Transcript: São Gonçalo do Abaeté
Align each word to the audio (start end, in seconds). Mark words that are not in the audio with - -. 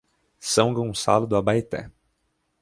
São 0.39 0.73
Gonçalo 0.73 1.27
do 1.27 1.35
Abaeté 1.35 1.91